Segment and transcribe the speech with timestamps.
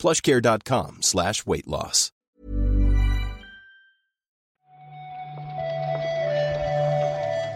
[0.00, 2.12] plushcare.com slash weight loss.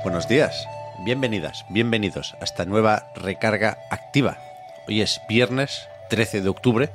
[0.03, 0.69] Buenos días,
[1.07, 4.37] bienvenidas, bienvenidos a esta nueva recarga activa.
[4.87, 6.91] Hoy es viernes 13 de octubre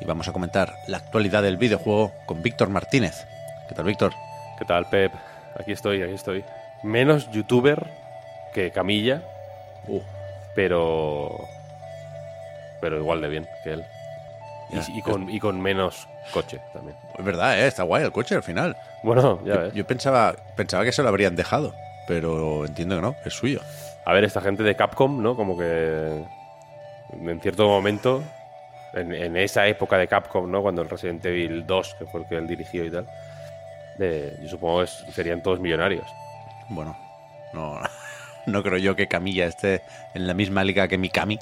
[0.00, 3.26] y vamos a comentar la actualidad del videojuego con Víctor Martínez.
[3.68, 4.12] ¿Qué tal, Víctor?
[4.56, 5.12] ¿Qué tal, Pep?
[5.58, 6.44] Aquí estoy, aquí estoy.
[6.84, 7.90] Menos youtuber
[8.54, 9.22] que Camilla,
[9.86, 10.00] Uh,
[10.54, 11.46] pero.
[12.80, 13.84] Pero igual de bien que él.
[14.74, 16.96] Y- Ya, y, con, y con menos coche también.
[17.18, 17.66] es verdad, ¿eh?
[17.66, 18.76] está guay el coche al final.
[19.02, 19.74] Bueno, ya Yo, ves.
[19.74, 21.74] yo pensaba, pensaba que se lo habrían dejado,
[22.08, 23.60] pero entiendo que no, es suyo.
[24.04, 25.36] A ver, esta gente de Capcom, ¿no?
[25.36, 26.24] Como que.
[27.12, 28.22] En cierto momento.
[28.94, 30.62] En, en esa época de Capcom, ¿no?
[30.62, 33.06] Cuando el Resident Evil 2, que fue el que él dirigió y tal.
[33.98, 36.06] eh, yo supongo que serían todos millonarios.
[36.68, 36.96] Bueno,
[37.52, 37.78] no,
[38.46, 39.82] no creo yo que Camilla esté
[40.14, 41.38] en la misma liga que Mikami,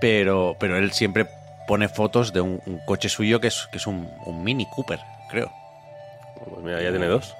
[0.00, 1.26] pero, pero él siempre
[1.66, 5.00] pone fotos de un, un coche suyo que es, que es un, un Mini Cooper,
[5.30, 5.50] creo.
[6.48, 7.34] Pues mira, ya tiene dos.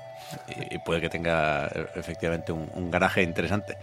[0.48, 3.76] Y, y puede que tenga eh, efectivamente un, un garaje interesante.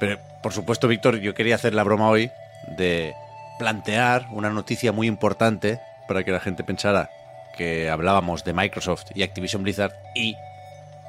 [0.00, 2.30] Pero, por supuesto, Víctor, yo quería hacer la broma hoy
[2.76, 3.14] de
[3.58, 7.10] plantear una noticia muy importante para que la gente pensara
[7.56, 10.36] que hablábamos de Microsoft y Activision Blizzard y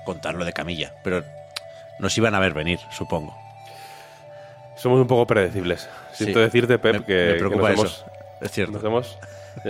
[0.03, 0.93] contarlo de Camilla.
[1.03, 1.23] Pero
[1.99, 3.35] nos iban a ver venir, supongo.
[4.75, 5.89] Somos un poco predecibles.
[6.11, 6.45] Siento Sí.
[6.45, 7.81] decirte, Pep, Me- que, me que preocupa nos eso.
[7.81, 8.05] hemos,
[8.45, 8.73] Es cierto.
[8.73, 9.17] nos hemos-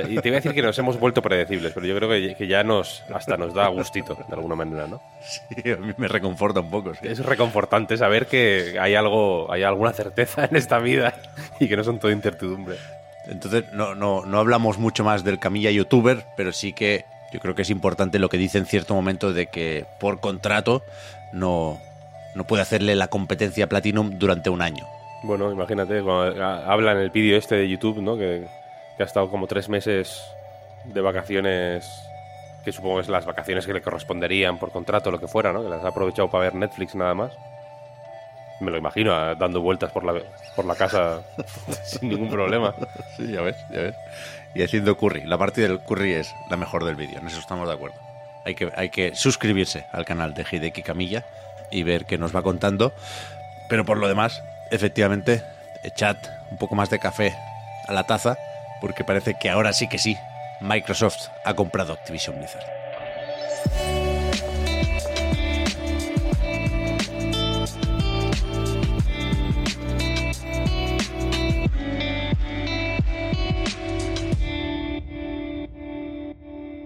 [0.09, 2.47] Y te iba a decir que nos hemos vuelto predecibles, pero yo creo que, que
[2.47, 5.01] ya nos hasta nos da gustito, de alguna manera, ¿no?
[5.23, 6.93] Sí, a mí me reconforta un poco.
[6.95, 7.01] sí.
[7.07, 11.13] Es reconfortante saber que hay algo, hay alguna certeza en esta vida
[11.59, 12.77] y que no son todo incertidumbre.
[13.27, 17.53] Entonces, no, no, no hablamos mucho más del Camilla youtuber, pero sí que yo creo
[17.55, 20.83] que es importante lo que dice en cierto momento de que por contrato
[21.33, 21.79] no,
[22.35, 24.85] no puede hacerle la competencia a Platinum durante un año.
[25.23, 28.15] Bueno, imagínate, cuando ha- habla en el vídeo este de YouTube, ¿no?
[28.17, 28.45] Que,
[28.97, 30.23] que ha estado como tres meses
[30.85, 31.89] de vacaciones,
[32.63, 35.63] que supongo es las vacaciones que le corresponderían por contrato, lo que fuera, ¿no?
[35.63, 37.33] Que las ha aprovechado para ver Netflix nada más.
[38.61, 40.13] Me lo imagino ah, dando vueltas por la,
[40.55, 41.21] por la casa
[41.83, 42.73] sin ningún problema.
[43.17, 43.95] Sí, ya ves, ya ves.
[44.53, 45.25] Y haciendo curry.
[45.25, 47.97] La parte del curry es la mejor del vídeo, en eso estamos de acuerdo.
[48.45, 51.25] Hay que, hay que suscribirse al canal de Hideki Camilla
[51.71, 52.93] y ver qué nos va contando.
[53.67, 54.41] Pero por lo demás,
[54.71, 55.43] efectivamente,
[55.83, 56.17] echad
[56.51, 57.35] un poco más de café
[57.87, 58.37] a la taza,
[58.81, 60.17] porque parece que ahora sí que sí,
[60.61, 62.65] Microsoft ha comprado Activision Blizzard.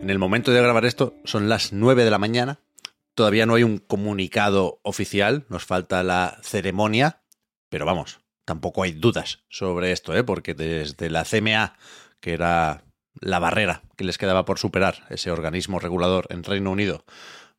[0.02, 2.58] En el momento de grabar esto son las 9 de la mañana.
[3.14, 7.22] Todavía no hay un comunicado oficial, nos falta la ceremonia,
[7.70, 10.24] pero vamos, tampoco hay dudas sobre esto, ¿eh?
[10.24, 11.76] porque desde la CMA,
[12.20, 12.84] que era
[13.22, 17.06] la barrera que les quedaba por superar, ese organismo regulador en Reino Unido,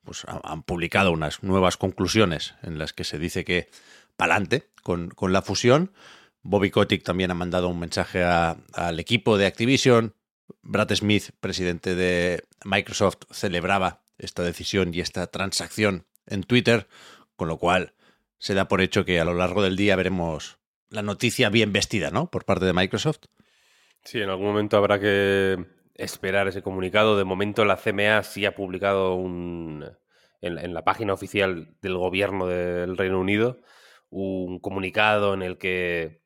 [0.02, 3.68] pues ha- han publicado unas nuevas conclusiones en las que se dice que
[4.16, 5.92] pa'lante con, con la fusión.
[6.42, 10.16] Bobby Kotick también ha mandado un mensaje al equipo de Activision.
[10.62, 16.88] Brad Smith, presidente de Microsoft, celebraba esta decisión y esta transacción en Twitter,
[17.36, 17.94] con lo cual
[18.38, 20.58] se da por hecho que a lo largo del día veremos
[20.90, 22.30] la noticia bien vestida, ¿no?
[22.30, 23.24] Por parte de Microsoft.
[24.04, 25.64] Sí, en algún momento habrá que
[25.94, 27.16] esperar ese comunicado.
[27.16, 29.84] De momento la CMA sí ha publicado un,
[30.40, 33.58] en, en la página oficial del gobierno del Reino Unido
[34.10, 36.20] un comunicado en el que...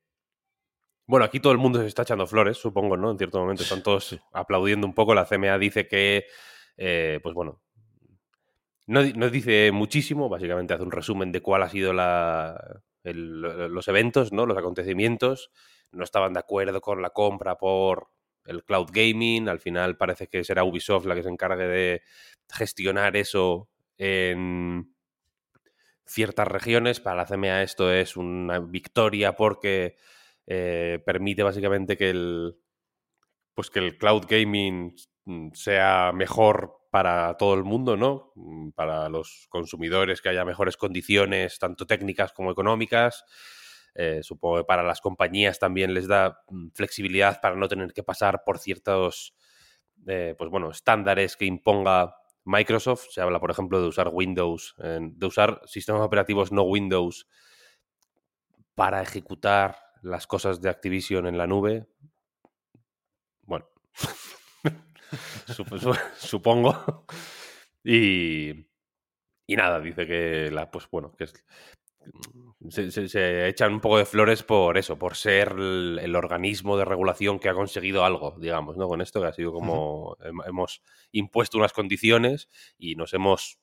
[1.06, 3.10] Bueno, aquí todo el mundo se está echando flores, supongo, ¿no?
[3.10, 5.14] En cierto momento están todos aplaudiendo un poco.
[5.14, 6.24] La CMA dice que,
[6.78, 7.60] eh, pues bueno,
[8.86, 14.32] no, no dice muchísimo, básicamente hace un resumen de cuál ha sido la, los eventos,
[14.32, 14.46] ¿no?
[14.46, 15.50] Los acontecimientos.
[15.92, 18.08] No estaban de acuerdo con la compra por
[18.46, 19.48] el cloud gaming.
[19.48, 22.02] Al final parece que será Ubisoft la que se encargue de
[22.52, 23.68] gestionar eso
[23.98, 24.94] en
[26.06, 27.00] ciertas regiones.
[27.00, 29.96] Para la CMA esto es una victoria porque
[30.46, 32.56] eh, permite básicamente que el
[33.54, 38.30] pues que el cloud gaming mm, sea mejor para todo el mundo, ¿no?
[38.36, 43.24] Mm, Para los consumidores, que haya mejores condiciones, tanto técnicas como económicas.
[43.96, 48.04] Eh, supongo que para las compañías también les da mm, flexibilidad para no tener que
[48.04, 49.34] pasar por ciertos
[50.06, 52.14] eh, pues bueno, estándares que imponga
[52.44, 53.06] Microsoft.
[53.10, 57.26] Se habla, por ejemplo, de usar Windows, de usar sistemas operativos no Windows
[58.76, 61.88] para ejecutar las cosas de Activision en la nube.
[63.42, 63.66] Bueno,
[66.18, 67.06] supongo.
[67.82, 68.50] Y,
[69.46, 71.26] y nada, dice que la, pues bueno, que
[72.70, 77.48] se, echan un poco de flores por eso, por ser el, organismo de regulación que
[77.48, 78.88] ha conseguido algo, digamos, ¿no?
[78.88, 80.16] Con esto que ha sido como
[80.46, 82.48] hemos impuesto unas condiciones
[82.78, 83.58] y nos hemos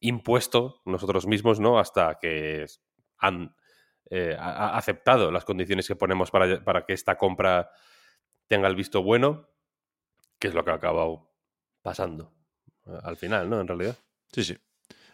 [0.00, 1.78] impuesto nosotros mismos, ¿no?
[1.78, 2.66] Hasta que
[3.18, 3.54] han
[4.10, 7.70] eh, aceptado las condiciones que ponemos para, para que esta compra
[8.46, 9.47] tenga el visto bueno,
[10.38, 11.30] que es lo que ha acabado
[11.82, 12.32] pasando
[12.86, 13.60] eh, al final, ¿no?
[13.60, 13.96] En realidad.
[14.32, 14.56] Sí, sí.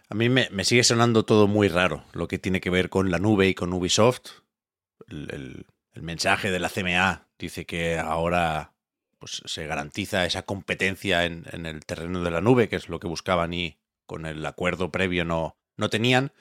[0.08, 3.18] A mí me, sigue sonando todo muy raro, lo que tiene que ver con la
[3.18, 4.42] nube y con Ubisoft.
[5.08, 8.74] El, mensaje de la CMA dice que ahora
[9.18, 12.98] pues, se garantiza esa competencia en, en, el terreno de la nube, que es lo
[12.98, 16.32] que buscaban y con el acuerdo previo no, no tenían.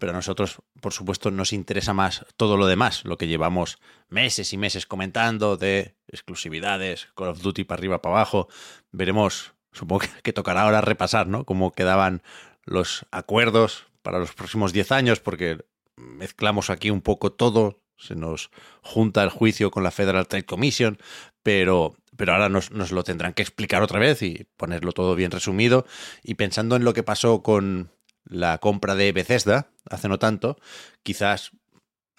[0.00, 4.52] Pero a nosotros, por supuesto, nos interesa más todo lo demás, lo que llevamos meses
[4.52, 8.48] y meses comentando de exclusividades, Call of Duty para arriba, para abajo.
[8.90, 11.44] Veremos, supongo que tocará ahora repasar, ¿no?
[11.44, 12.22] Cómo quedaban
[12.64, 15.58] los acuerdos para los próximos 10 años, porque
[15.96, 18.50] mezclamos aquí un poco todo, se nos
[18.82, 20.98] junta el juicio con la Federal Trade Commission,
[21.42, 25.30] pero, pero ahora nos, nos, lo tendrán que explicar otra vez y ponerlo todo bien
[25.30, 25.84] resumido.
[26.22, 27.92] Y pensando en lo que pasó con
[28.24, 30.58] la compra de Bethesda hace no tanto,
[31.02, 31.52] quizás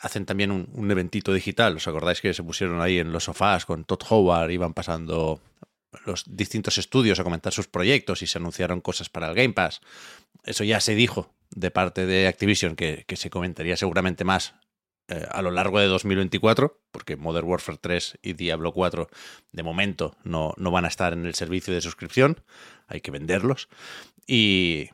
[0.01, 1.75] hacen también un, eventito digital.
[1.75, 5.39] ¿Os acordáis que se pusieron ahí en los sofás con Todd Howard, iban pasando
[6.05, 9.81] los distintos estudios a comentar sus proyectos y se anunciaron cosas para el Game Pass.
[10.43, 14.55] Eso ya se dijo de parte de Activision que, se comentaría seguramente más
[15.07, 19.07] eh, a lo largo de 2024, porque Modern Warfare 3 y Diablo 4
[19.51, 22.41] de momento no, no van a estar en el servicio de suscripción,
[22.87, 23.69] hay que venderlos.
[24.25, 24.89] Y,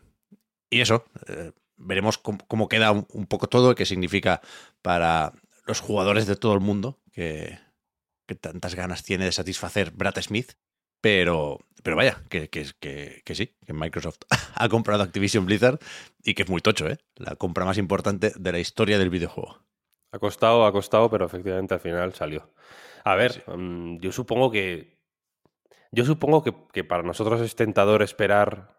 [0.69, 4.41] y eso, eh, veremos cómo, queda un, poco todo, qué significa
[4.81, 5.33] para
[5.65, 7.59] los jugadores de todo el mundo que,
[8.25, 10.53] que tantas ganas tiene de satisfacer Brad Smith
[11.01, 14.19] pero, pero vaya, que, que, que, sí, que Microsoft
[14.55, 15.79] ha comprado Activision Blizzard
[16.23, 16.97] y que es muy tocho, ¿eh?
[17.15, 19.59] La compra más importante de la historia del videojuego.
[20.11, 22.51] Ha costado, ha costado, pero efectivamente al final salió.
[23.03, 24.97] A ver, mm, yo supongo que.
[25.91, 28.76] Yo supongo que, que, para nosotros es tentador esperar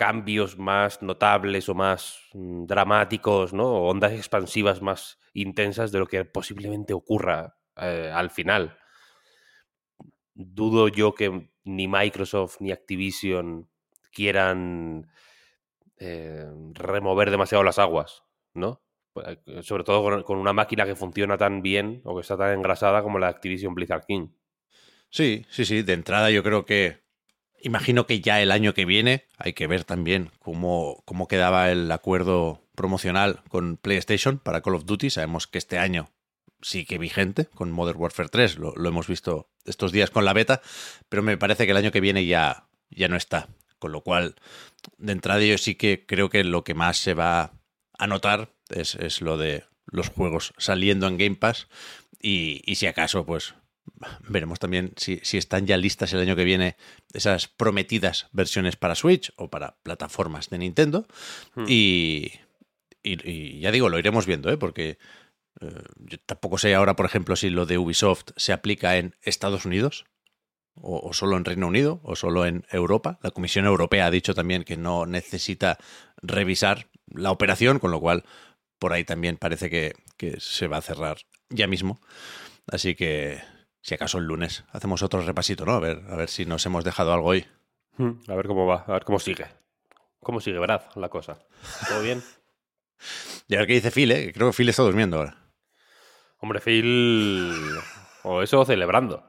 [0.00, 3.66] cambios más notables o más mm, dramáticos, ¿no?
[3.66, 8.78] O ondas expansivas más intensas de lo que posiblemente ocurra eh, al final
[10.34, 13.68] dudo yo que ni Microsoft ni Activision
[14.10, 15.10] quieran
[15.98, 18.24] eh, remover demasiado las aguas,
[18.54, 18.82] ¿no?
[19.12, 22.54] Pues, eh, sobre todo con, una máquina que funciona tan bien o que está tan
[22.54, 24.28] engrasada como la Activision Blizzard King.
[25.10, 25.82] Sí, sí, sí.
[25.82, 27.00] De entrada yo creo que.
[27.62, 31.90] Imagino que ya el año que viene hay que ver también cómo, cómo quedaba el
[31.90, 35.10] acuerdo promocional con PlayStation para Call of Duty.
[35.10, 36.10] Sabemos que este año
[36.62, 40.60] sigue vigente con Modern Warfare 3, lo, hemos visto estos días con la beta,
[41.08, 43.48] pero me parece que el año que viene ya, ya no está.
[43.78, 44.34] Con lo cual,
[44.98, 47.54] de entrada yo sí que creo que lo que más se va
[47.98, 51.66] a notar es, lo de los juegos saliendo en Game Pass
[52.20, 53.54] y, si acaso, pues
[54.28, 56.76] veremos también si, están ya listas el año que viene
[57.12, 61.06] esas prometidas versiones para Switch o para plataformas de Nintendo.
[61.54, 61.64] Hmm.
[61.68, 62.32] Y,
[63.02, 64.56] y, ya digo, lo iremos viendo, ¿eh?
[64.56, 64.98] porque
[65.60, 69.64] eh, yo tampoco sé ahora, por ejemplo, si lo de Ubisoft se aplica en Estados
[69.64, 70.04] Unidos
[70.82, 73.18] o, solo en Reino Unido o solo en Europa.
[73.22, 75.78] La Comisión Europea ha dicho también que no necesita
[76.22, 78.24] revisar la operación, con lo cual
[78.78, 79.94] por ahí también parece que,
[80.38, 81.18] se va a cerrar
[81.48, 82.00] ya mismo.
[82.66, 83.40] Así que,
[83.80, 85.72] si acaso el lunes hacemos otro repasito, ¿no?
[85.72, 87.46] A ver, a ver si nos hemos dejado algo hoy.
[87.96, 89.46] Hmm, a ver cómo va, a ver cómo sigue.
[90.20, 91.38] ¿Cómo sigue, Brad, la cosa?
[91.88, 92.22] ¿Todo bien?
[93.48, 94.32] y a ver qué dice Phil, ¿eh?
[94.32, 95.36] Creo que Phil está durmiendo ahora.
[96.38, 97.78] Hombre, Phil.
[98.22, 99.24] O eso celebrando.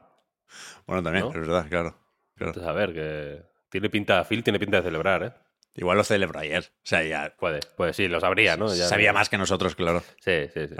[0.86, 1.96] Bueno, también, es verdad, claro.
[2.36, 3.42] Entonces, a ver, que.
[3.70, 4.24] Tiene pinta.
[4.24, 5.32] Phil tiene pinta de celebrar, ¿eh?
[5.74, 6.64] Igual lo celebró ayer.
[6.76, 7.34] O sea, ya.
[7.38, 8.68] Puede, puede, sí, lo sabría, ¿no?
[8.68, 10.02] Sabía más que nosotros, claro.
[10.20, 10.74] Sí, sí, sí.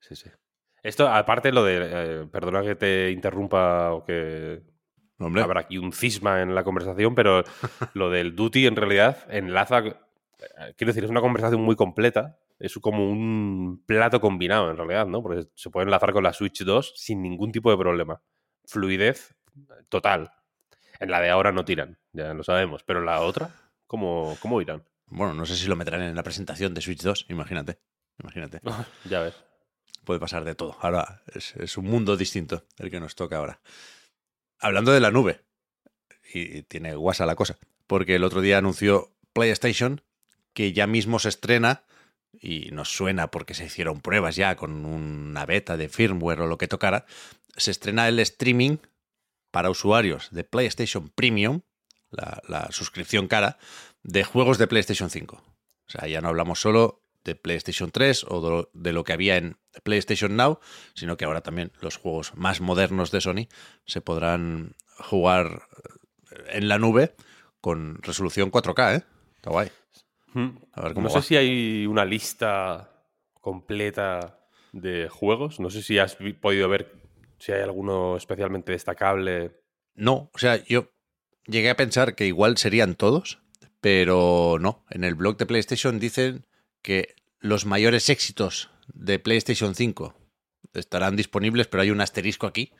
[0.00, 0.14] sí.
[0.16, 0.30] sí,
[0.86, 1.78] Esto, aparte, lo de.
[1.82, 4.62] Eh, perdona que te interrumpa o que.
[5.18, 5.42] Hombre.
[5.42, 7.42] Habrá aquí un cisma en la conversación, pero
[7.94, 9.78] lo del duty en realidad enlaza.
[9.78, 9.94] Eh,
[10.76, 15.22] quiero decir, es una conversación muy completa es como un plato combinado en realidad, ¿no?
[15.22, 18.22] Porque se puede enlazar con la Switch 2 sin ningún tipo de problema.
[18.64, 19.34] Fluidez
[19.88, 20.32] total.
[20.98, 22.82] En la de ahora no tiran, ya lo sabemos.
[22.82, 23.50] Pero en la otra,
[23.86, 24.84] ¿cómo, cómo irán?
[25.06, 27.78] Bueno, no sé si lo meterán en la presentación de Switch 2, imagínate.
[28.18, 28.60] Imagínate.
[29.04, 29.34] ya ves.
[30.04, 30.76] Puede pasar de todo.
[30.80, 33.60] Ahora es, un mundo distinto el que nos toca ahora.
[34.58, 35.44] Hablando de la nube,
[36.32, 40.02] y tiene guasa la cosa, porque el otro día anunció PlayStation
[40.52, 41.84] que ya mismo se estrena
[42.32, 46.58] y nos suena porque se hicieron pruebas ya con una beta de firmware o lo
[46.58, 47.06] que tocara,
[47.56, 48.78] se estrena el streaming
[49.50, 51.62] para usuarios de PlayStation Premium,
[52.10, 53.58] la, la suscripción cara,
[54.02, 55.36] de juegos de PlayStation 5.
[55.36, 59.58] O sea, ya no hablamos solo de PlayStation 3 o de lo que había en
[59.82, 60.60] PlayStation Now,
[60.94, 63.48] sino que ahora también los juegos más modernos de Sony
[63.84, 65.62] se podrán jugar
[66.48, 67.14] en la nube
[67.60, 69.04] con resolución 4K, ¿eh?
[69.36, 69.70] Está guay.
[70.72, 72.92] A ver cómo no sé si hay una lista
[73.40, 74.38] completa
[74.72, 75.58] de juegos.
[75.60, 76.92] No sé si has podido ver
[77.38, 79.60] si hay alguno especialmente destacable.
[79.94, 80.92] No, o sea, yo
[81.46, 83.40] llegué a pensar que igual serían todos,
[83.80, 84.84] pero no.
[84.90, 86.46] En el blog de PlayStation dicen
[86.82, 90.14] que los mayores éxitos de PlayStation 5
[90.74, 92.72] estarán disponibles, pero hay un asterisco aquí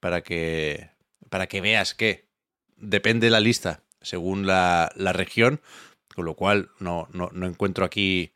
[0.00, 0.90] para que,
[1.30, 2.28] para que veas que
[2.76, 5.60] depende la lista según la, región,
[6.14, 8.32] con lo cual no, no, encuentro aquí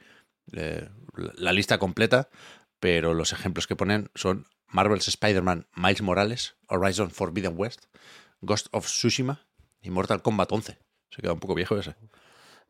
[0.53, 2.31] eh, la lista completa,
[2.81, 7.87] pero los ejemplos que ponen son Marvel's Spider-Man Miles Morales, Horizon Forbidden West,
[8.41, 9.47] Ghost of Tsushima
[9.83, 10.79] y Mortal Kombat 11.
[11.11, 11.97] Se queda un poco viejo ese.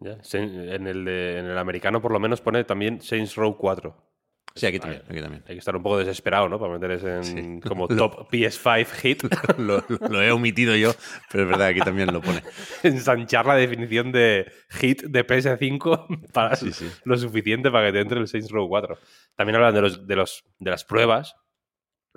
[0.01, 4.09] En, el en el americano por lo menos pone también Saints Row 4.
[4.55, 5.45] Sí, aquí también, aquí también.
[5.47, 6.59] Hay que estar un poco desesperado, ¿no?
[6.59, 9.23] Para meterse en como top PS5 hit.
[9.59, 10.93] Lo, he omitido yo,
[11.31, 12.43] pero es verdad, aquí también lo pone.
[12.83, 16.59] Ensanchar la definición de hit de PS5 para
[17.05, 18.99] lo suficiente para que te entre el Saints Row 4.
[19.37, 21.37] También hablan de, los, de, los, de las pruebas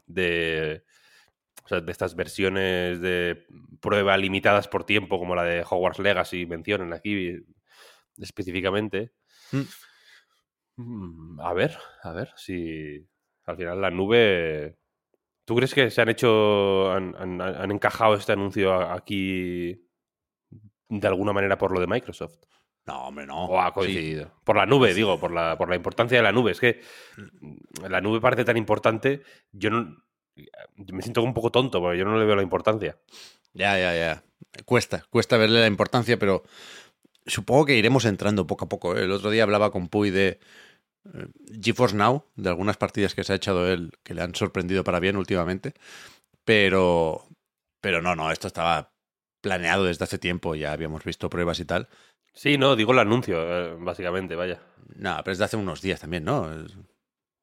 [0.07, 0.83] de,
[1.69, 3.45] de estas versiones de
[3.81, 7.43] prueba limitadas por tiempo, como la de Hogwarts Legacy, mencionan aquí
[8.21, 9.11] específicamente.
[9.51, 9.61] Mm.
[10.77, 13.07] Mm, a ver, a ver si
[13.45, 14.77] al final la nube.
[15.45, 16.91] ¿Tú crees que se han hecho.
[16.91, 19.87] han, encajado este anuncio aquí
[20.89, 22.37] de alguna manera por lo de Microsoft?
[22.85, 23.45] No, hombre, no.
[23.45, 24.33] O ha coincidido.
[24.43, 26.51] Por la nube, digo, por la, por la importancia de la nube.
[26.51, 26.81] Es que
[27.87, 29.21] la nube parece tan importante.
[29.51, 29.97] Yo no.
[30.75, 32.97] me siento un poco tonto porque yo no le veo la importancia.
[33.53, 34.23] Ya, ya, ya.
[34.65, 36.43] Cuesta, cuesta verle la importancia, pero
[37.25, 38.95] supongo que iremos entrando poco a poco.
[38.95, 39.03] ¿eh?
[39.03, 40.39] El otro día hablaba con Puy de
[41.05, 41.27] eh,
[41.61, 44.99] GeForce Now, de algunas partidas que se ha echado él que le han sorprendido para
[44.99, 45.73] bien últimamente.
[46.43, 47.27] Pero,
[47.81, 48.93] pero no, no, esto estaba
[49.41, 51.87] planeado desde hace tiempo, ya habíamos visto pruebas y tal.
[52.33, 54.61] Sí, no, digo el anuncio, eh, básicamente, vaya.
[54.95, 56.49] No, pero es de hace unos días también, ¿no?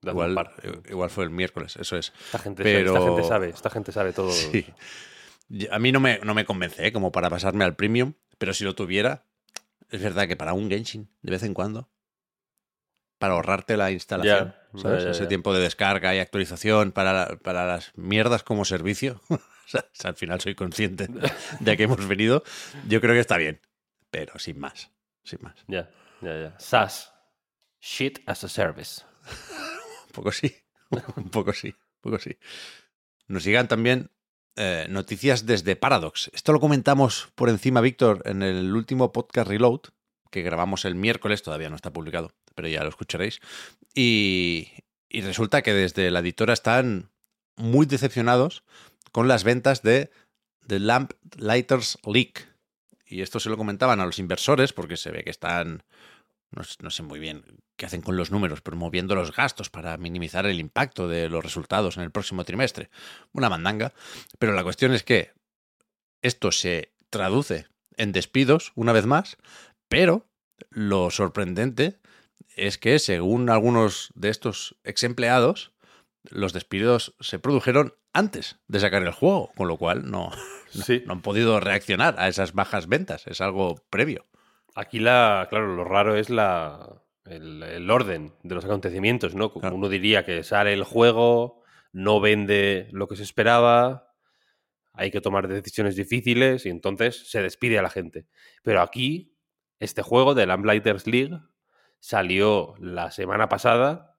[0.03, 0.51] Igual,
[0.89, 2.13] igual, fue el miércoles, eso es.
[2.27, 4.31] Esta gente, esta gente sabe, esta gente sabe todo.
[4.31, 4.65] Sí.
[5.71, 6.93] A mí no me, no me convence, ¿eh?
[6.93, 9.25] como para pasarme al premium, pero si lo tuviera,
[9.91, 11.91] es verdad que para un Genshin, de vez en cuando,
[13.19, 15.05] para ahorrarte la instalación, ¿sabes?
[15.05, 19.21] Ese tiempo de descarga y actualización para, para las mierdas como servicio.
[20.05, 21.09] al final soy consciente
[21.61, 22.45] de que hemos venido.
[22.87, 23.61] Yo creo que está bien,
[24.11, 24.91] pero sin más.
[25.25, 25.55] Sin más.
[25.67, 25.91] Ya,
[26.23, 26.59] ya, ya.
[26.59, 27.13] SAS.
[27.81, 29.03] Shit as a service.
[30.07, 30.55] un poco sí.
[31.17, 31.69] un poco sí.
[31.69, 32.39] Un poco sí.
[33.27, 34.11] Nos llegan también
[34.61, 36.33] eh, noticias desde Paradox.
[36.35, 39.83] Esto lo comentamos por encima, Víctor, en el último podcast Reload,
[40.33, 43.39] que grabamos el miércoles, todavía no está publicado, pero ya lo escucharéis.
[43.95, 44.69] Y,
[45.13, 47.09] resulta que desde la editora están
[47.55, 48.65] muy decepcionados
[49.13, 50.11] con las ventas de
[50.67, 52.53] The Lamp Lighters Leak.
[53.07, 55.85] Y esto se lo comentaban a los inversores porque se ve que están
[56.51, 57.45] no, sé muy bien
[57.77, 61.45] qué hacen con los números, pero moviendo los gastos para minimizar el impacto de los
[61.45, 62.91] resultados en el próximo trimestre.
[63.33, 63.93] Una mandanga.
[64.39, 65.33] Pero la cuestión es que
[66.23, 69.37] esto se traduce en despidos, una vez más,
[69.89, 70.27] pero
[70.71, 71.99] lo sorprendente
[72.57, 75.73] es que, según algunos de estos ex empleados,
[76.25, 80.31] los despidos se produjeron antes de sacar el juego, con lo cual no,
[81.07, 83.27] no han podido reaccionar a esas bajas ventas.
[83.27, 84.27] Es algo previo.
[84.75, 89.53] Aquí la, claro, lo raro es la, el, orden de los acontecimientos, ¿no?
[89.53, 94.13] Como uno diría que sale el juego, no vende lo que se esperaba,
[94.93, 98.27] hay que tomar decisiones difíciles y entonces se despide a la gente.
[98.63, 99.37] Pero aquí,
[99.79, 101.39] este juego de Lamplighters League
[102.01, 104.17] salió la semana pasada.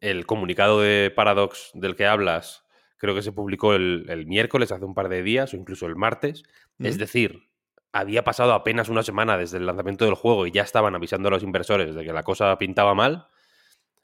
[0.00, 2.64] El comunicado de Paradox del que hablas
[2.96, 6.42] creo que se publicó el, miércoles, hace un par de días, o incluso el martes.
[6.78, 7.50] Es decir,
[7.94, 11.30] había pasado apenas una semana desde el lanzamiento del juego y ya estaban avisando a
[11.30, 13.28] los inversores de que la cosa pintaba mal,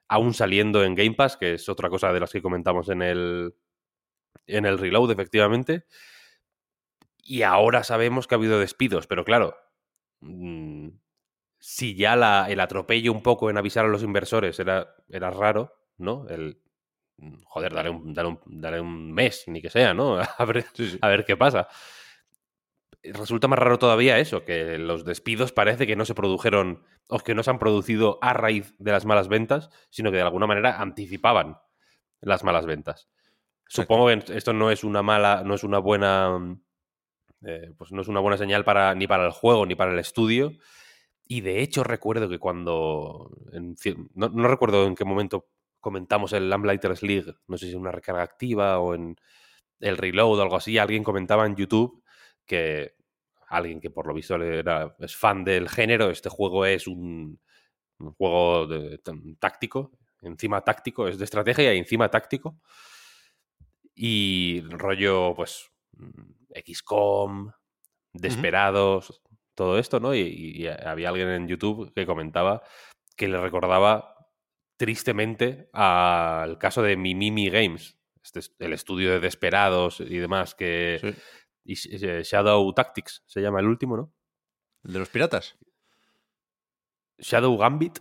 [0.06, 3.52] aún saliendo en Game Pass, que es otra cosa de las que comentamos en el,
[4.46, 5.86] en el reload, efectivamente.
[7.24, 9.56] Y ahora sabemos que ha habido despidos, pero claro,
[10.20, 10.90] mm,
[11.58, 15.74] si ya la, el atropello un poco en avisar a los inversores era, era raro,
[15.98, 16.28] ¿no?
[16.28, 16.60] El,
[17.16, 20.20] mm, joder, dale un, un, un mes, ni que sea, ¿no?
[20.38, 20.64] A ver,
[21.00, 21.66] a ver qué pasa
[23.02, 27.34] resulta más raro todavía eso, que los despidos parece que no se produjeron o que
[27.34, 30.80] no se han producido a raíz de las malas ventas, sino que de alguna manera
[30.80, 31.58] anticipaban
[32.20, 33.08] las malas ventas.
[33.66, 36.58] Supongo que esto no es una mala, no es una buena,
[37.44, 39.98] eh, pues no es una buena señal para, ni para el juego ni para el
[39.98, 40.52] estudio.
[41.26, 43.30] Y de hecho recuerdo que cuando,
[44.14, 47.92] no, no, recuerdo en qué momento comentamos el Lamplighters League, no sé si en una
[47.92, 49.16] recarga activa o en
[49.78, 51.99] el reload o algo así, alguien comentaba en YouTube
[52.50, 52.96] que
[53.46, 57.40] alguien que por lo visto era, es fan del género, este juego es un,
[58.16, 58.66] juego
[59.38, 62.58] táctico, encima táctico, es de estrategia y encima táctico.
[63.94, 65.70] Y rollo, pues,
[66.66, 67.52] XCOM,
[68.12, 69.22] Desperados,
[69.54, 70.12] todo esto, ¿no?
[70.12, 72.62] Y, había alguien en YouTube que comentaba
[73.16, 74.16] que le recordaba
[74.76, 81.14] tristemente al caso de Mimimi Games, este, el estudio de Desperados y demás, que
[81.64, 84.12] y Shadow Tactics se llama el último, ¿no?
[84.84, 85.58] ¿El de los piratas?
[87.18, 88.00] Shadow Gambit.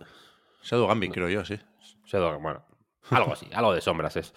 [0.62, 1.58] Shadow Gambit, creo yo, sí.
[2.06, 2.64] Shadow, bueno,
[3.10, 4.34] algo así, algo de sombras es.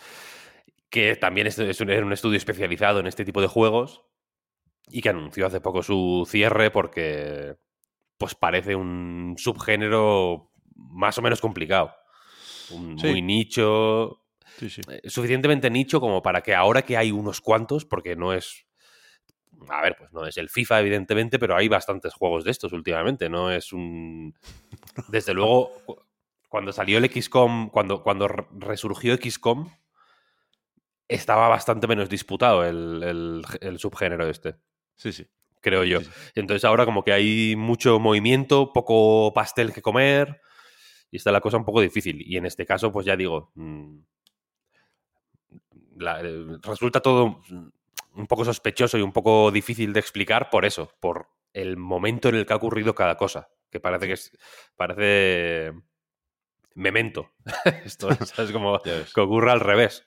[0.89, 4.03] Que también es, un, un estudio especializado en este tipo de juegos
[4.89, 7.57] y que anunció hace poco su cierre porque
[8.17, 11.95] pues parece un subgénero más o menos complicado.
[12.71, 14.19] Muy nicho.
[14.61, 18.65] Eh, suficientemente nicho como para que ahora que hay unos cuantos, porque no es
[19.69, 23.29] a ver, pues no es el FIFA, evidentemente, pero hay bastantes juegos de estos últimamente.
[23.29, 24.35] No es un.
[25.07, 25.71] Desde luego,
[26.49, 29.69] cuando salió el XCOM, cuando, cuando resurgió XCOM,
[31.07, 33.43] estaba bastante menos disputado el,
[33.77, 34.55] subgénero este.
[34.95, 35.27] Sí, sí.
[35.61, 35.99] Creo yo.
[36.35, 40.41] Entonces ahora como que hay mucho movimiento, poco pastel que comer,
[41.09, 42.21] y está la cosa un poco difícil.
[42.21, 43.97] Y en este caso, pues ya digo, mm,
[46.01, 47.41] eh, resulta todo
[48.15, 52.35] un poco sospechoso y un poco difícil de explicar por eso, por el momento en
[52.35, 54.31] el que ha ocurrido cada cosa, que parece que es,
[54.75, 55.73] parece
[56.75, 57.31] memento.
[57.85, 60.05] Esto es como que ocurre al revés.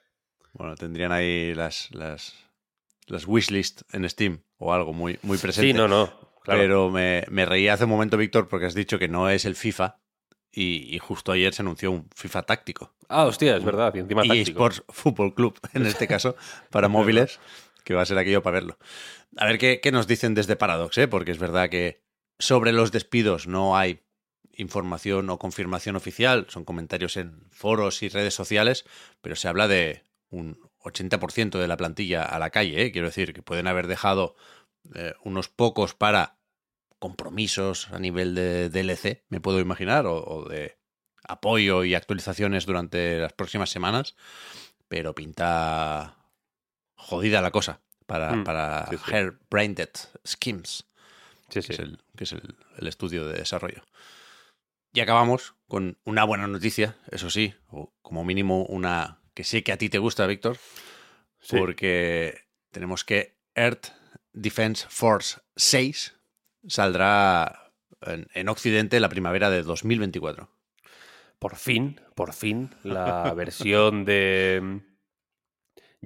[0.52, 2.34] Bueno, tendrían ahí las, las,
[3.06, 5.72] las wishlist en Steam o algo muy, muy presente.
[5.72, 6.26] Sí, no, no.
[6.44, 9.56] Pero me, me reí hace un momento, Víctor, porque has dicho que no es el
[9.56, 9.98] FIFA,
[10.58, 12.94] y, justo ayer se anunció un FIFA táctico.
[13.08, 13.94] Ah, hostia, es verdad.
[13.94, 14.66] Y encima táctico.
[14.68, 16.34] Sports Football Club, en este caso,
[16.70, 17.38] para móviles,
[17.86, 18.78] que va a ser aquello para verlo.
[19.36, 21.06] A ver qué, nos dicen desde Paradox, ¿eh?
[21.06, 22.02] porque es verdad que
[22.36, 24.02] sobre los despidos no hay
[24.52, 28.84] información o confirmación oficial, son comentarios en foros y redes sociales,
[29.20, 32.92] pero se habla de un 80% de la plantilla a la calle, ¿eh?
[32.92, 34.34] quiero decir, que pueden haber dejado
[34.96, 36.40] eh, unos pocos para
[36.98, 40.76] compromisos a nivel de DLC, me puedo imaginar, o de
[41.22, 44.16] apoyo y actualizaciones durante las próximas semanas,
[44.88, 46.16] pero pinta
[46.96, 49.90] jodida la cosa para, mm, para Hair Brained
[50.26, 50.84] Schemes,
[51.50, 53.82] que es, el, que es el, estudio de desarrollo.
[54.92, 59.72] Y acabamos con una buena noticia, eso sí, o como mínimo una que sí que
[59.72, 60.56] a ti te gusta, Víctor,
[61.50, 63.88] porque tenemos que Earth
[64.32, 66.14] Defense Force 6
[66.66, 70.48] saldrá en, en, Occidente la primavera de 2024.
[71.38, 74.80] Por fin, por fin, la versión de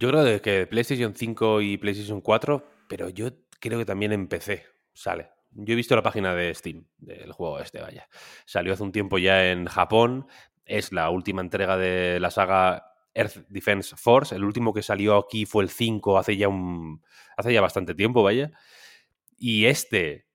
[0.01, 3.29] yo creo que PlayStation 5 y PlayStation 4, pero yo
[3.61, 5.29] creo que también en PC sale.
[5.51, 8.09] Yo he visto la página de Steam del juego este, vaya.
[8.47, 10.27] Salió hace un tiempo ya en Japón.
[10.65, 14.35] Es la última entrega de la saga Earth Defense Force.
[14.35, 17.03] El último que salió aquí fue el 5 hace ya un.
[17.37, 18.53] hace ya bastante tiempo, vaya.
[19.37, 20.27] Y este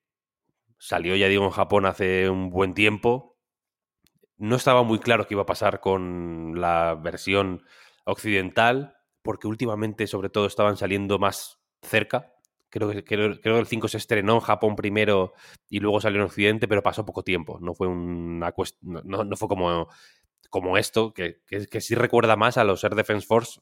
[0.78, 3.40] salió, ya digo, en Japón hace un buen tiempo.
[4.38, 7.64] No estaba muy claro qué iba a pasar con la versión
[8.04, 12.32] occidental porque últimamente sobre todo estaban saliendo más cerca.
[12.70, 15.34] Creo que, creo, que el 5 se estrenó en Japón primero
[15.68, 17.58] y luego salió en Occidente, pero pasó poco tiempo.
[17.60, 19.88] No fue una no, no, fue como,
[20.52, 23.62] como esto, que, que, sí recuerda más a los Air Defense Force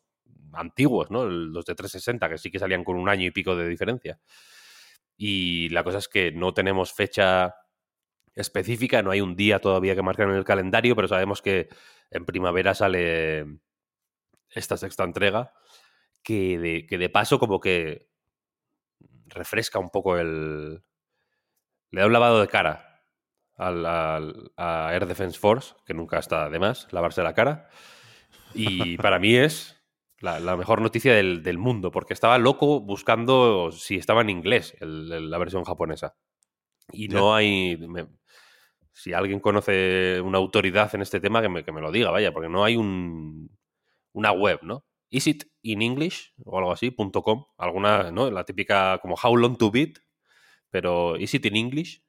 [0.51, 1.25] antiguos, ¿no?
[1.25, 4.19] Los de 360, que sí que salían con un año y pico de diferencia.
[5.15, 7.55] Y la cosa es que no tenemos fecha
[8.35, 11.69] específica, no hay un día todavía que marcar en el calendario, pero sabemos que
[12.11, 13.45] en primavera sale
[14.55, 15.53] esta sexta entrega,
[16.23, 18.09] que de, que de paso como que
[19.27, 20.83] refresca un poco el...
[21.91, 23.03] Le da un lavado de cara
[23.55, 27.69] al, a Air Defense Force, que nunca está de más, lavarse la cara.
[28.55, 29.83] Y para mí es
[30.19, 35.63] la, mejor noticia del, mundo, porque estaba loco buscando si estaba en inglés la versión
[35.63, 36.15] japonesa.
[36.91, 37.77] Y no hay...
[38.91, 42.31] si alguien conoce una autoridad en este tema, que me, que me lo diga, vaya,
[42.31, 43.49] porque no hay un,
[44.13, 44.85] una web, ¿no?
[45.09, 48.31] Is it in English o algo así, .com, alguna, ¿no?
[48.31, 49.97] La típica como How long to beat
[50.69, 52.01] pero ¿is it in English?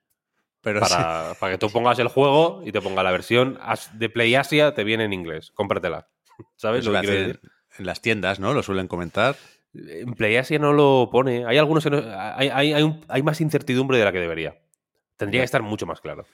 [0.63, 3.59] Pero Para, para que tú pongas el juego y te ponga la versión
[3.93, 5.51] de Play Asia, te viene en inglés.
[5.53, 6.09] Cómpratela.
[6.57, 7.41] ¿Sabes lo que quiero decir?
[7.77, 8.55] en las tiendas, ¿no?
[8.55, 9.37] Lo suelen comentar.
[9.75, 11.45] En Play Asia no lo pone.
[11.45, 14.59] Hay algunos no- hay, hay, hay, un- hay más incertidumbre de la que debería.
[15.19, 16.25] Tendría que estar mucho más claro.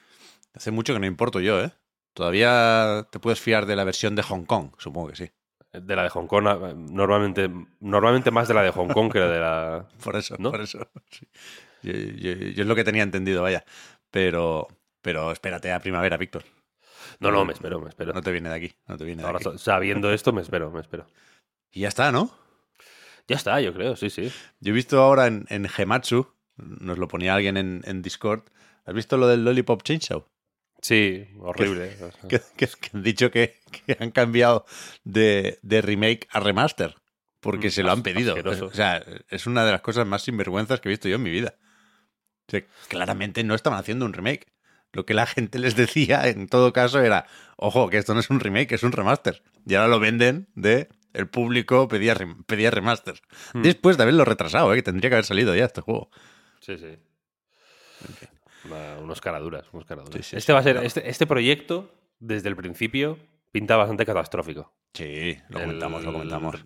[0.54, 1.72] Hace mucho que no importo yo, ¿eh?
[2.12, 5.30] Todavía te puedes fiar de la versión de Hong Kong, supongo que sí.
[5.72, 7.48] De la de Hong Kong, a- normalmente,
[7.80, 9.88] normalmente más de la de Hong Kong que de la.
[10.04, 10.50] Por eso, ¿No?
[10.50, 10.78] por eso.
[11.11, 11.26] sí.
[11.83, 13.64] Yo, yo- yo es lo que tenía entendido, vaya.
[14.11, 14.66] Pero,
[15.02, 16.42] pero espérate a primavera, Víctor.
[17.20, 18.12] No, no, me espero, me espero.
[18.12, 18.72] No te viene de aquí.
[18.88, 19.44] No te viene de Ahora, aquí.
[19.44, 21.06] sa- sabiendo esto, me espero, me espero.
[21.70, 22.30] Y ya está, ¿no?
[23.28, 24.33] Ya está, yo creo, sí, sí.
[24.59, 28.42] Yo he visto ahora en, en Gematsu, nos lo ponía alguien en, en Discord.
[28.85, 30.26] ¿Has visto lo del Lollipop Chainsaw?
[30.83, 31.97] Sí, horrible.
[32.29, 34.64] Que, que- que han dicho que, que han cambiado
[35.05, 36.97] de, de remake a remaster.
[37.40, 38.33] Porque Mm, se lo han pedido.
[38.33, 38.66] asqueroso.
[38.66, 41.31] O sea, es una de las cosas más sinvergüenzas que he visto yo en mi
[41.31, 41.55] vida.
[42.49, 44.47] O sea, claramente no estaban haciendo un remake.
[44.93, 48.29] Lo que la gente les decía en todo caso era, ojo, que esto no es
[48.29, 49.43] un remake, es un remaster.
[49.66, 52.14] Y ahora lo venden de el público pedía,
[52.47, 53.21] pedía remaster.
[53.55, 53.62] Hmm.
[53.62, 54.77] Después de haberlo retrasado, ¿eh?
[54.77, 56.11] que tendría que haber salido ya este juego.
[56.61, 56.99] Sí, sí.
[58.64, 60.14] Una- unos caraduras, unos caraduras.
[60.16, 60.87] Sí, sí, este sí, va a ser, claro.
[60.87, 63.18] este, este proyecto, desde el principio,
[63.53, 64.73] pinta bastante catastrófico.
[64.94, 66.57] Sí, lo El- comentamos, lo comentamos.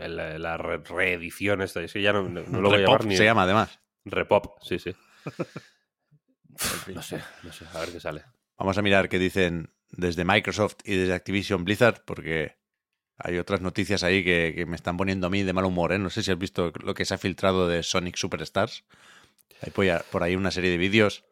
[0.00, 2.92] el- la re- reedición esta, es que ya no, no- no lo voy a Repop
[2.94, 3.78] llamar ni se llama además.
[4.04, 4.94] Repop, sí, sí.
[6.94, 8.24] no sé, no sé, a ver qué sale.
[8.58, 12.56] Vamos a mirar qué dicen desde Microsoft y desde Activision Blizzard, porque
[13.18, 15.92] hay otras noticias ahí que, que me están poniendo a mí de mal humor.
[15.92, 15.98] ¿eh?
[15.98, 18.84] No sé si has visto lo que se ha filtrado de Sonic Superstars.
[19.60, 21.24] Hay por ahí- una serie de vídeos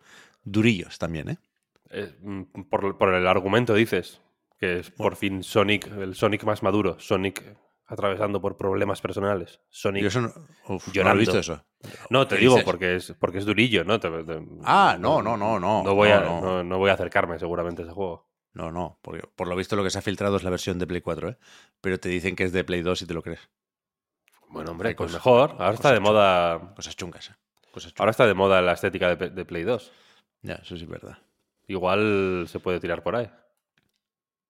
[0.45, 1.37] durillos también, ¿eh?
[1.91, 4.21] Eh, mm, por, por el argumento dices
[4.59, 7.43] que es por fin Sonic, el Sonic más maduro, Sonic
[7.87, 10.37] atravesando por problemas personales, Sonic Yo eso no, uf,
[10.69, 11.19] no lo he llorando.
[11.21, 11.65] visto eso.
[12.11, 12.65] No, te ¿Qué digo dices?
[12.65, 13.99] porque es porque es durillo, ¿no?
[13.99, 15.83] Te- te- Ah, no, no, no, no.
[15.83, 16.41] No voy, no, a, no.
[16.41, 18.29] no- no voy a acercarme seguramente a ese juego.
[18.53, 20.87] No, no, porque por lo visto lo que se ha filtrado es la versión de
[20.87, 21.39] Play 4, ¿eh?
[21.81, 23.49] Pero te dicen que es de Play 2 y te lo crees.
[24.49, 25.51] Bueno, hombre, Hay pues cosas- mejor.
[25.59, 26.75] Ahora está de moda.
[26.77, 27.35] Cosas chungas, ¿eh?
[27.73, 27.93] Cosas.
[27.99, 29.93] Ahora está de moda la estética de, Play 2.
[30.43, 31.19] Ya, eso sí es verdad.
[31.67, 33.31] Igual se puede tirar por ahí.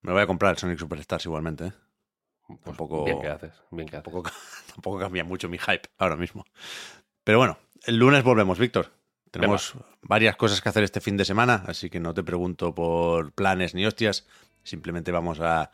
[0.03, 1.73] Me voy a comprar el Sonic Superstars igualmente, ¿eh?
[2.47, 4.05] Pues Tampoco- Bien que haces, bien que haces.
[4.05, 4.31] Tampoco,
[4.75, 6.45] tampoco cambia mucho mi hype ahora mismo.
[7.23, 8.93] Pero bueno, el lunes volvemos, Víctor.
[9.31, 13.33] Tenemos varias cosas que hacer este fin de semana, así que no te pregunto por
[13.33, 14.27] planes ni hostias.
[14.65, 15.71] Simplemente vamos a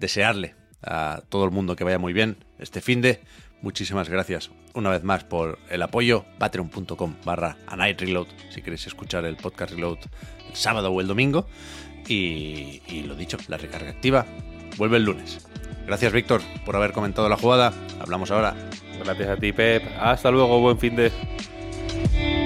[0.00, 3.20] desearle a todo el mundo que vaya muy bien este fin de.
[3.62, 6.24] Muchísimas gracias una vez más por el apoyo.
[6.38, 9.98] Patreon.com barra A Night Reload si queréis escuchar el podcast Reload
[10.48, 11.46] el sábado o el domingo.
[12.08, 14.26] Y, y lo dicho, la recarga activa
[14.76, 15.46] vuelve el lunes.
[15.86, 17.72] Gracias, Víctor, por haber comentado la jugada.
[18.00, 18.54] Hablamos ahora.
[19.04, 19.84] Gracias a ti, Pep.
[20.00, 22.45] Hasta luego, buen fin de.